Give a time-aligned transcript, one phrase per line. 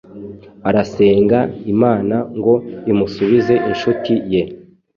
[0.69, 1.39] arasenga
[1.73, 2.53] imana ngo
[2.91, 4.41] imusubize inshuti ye